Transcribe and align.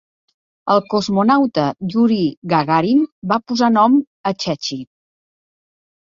El 0.75 0.79
cosmonauta 0.91 1.65
Yuri 1.93 2.21
Gagarin 2.53 3.03
va 3.33 3.37
posar 3.51 3.69
nom 3.75 3.99
a 4.31 4.33
Chechi. 4.45 4.79